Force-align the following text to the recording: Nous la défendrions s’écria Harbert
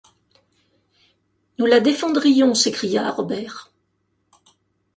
Nous 1.59 1.67
la 1.67 1.79
défendrions 1.79 2.55
s’écria 2.55 3.05
Harbert 3.05 3.71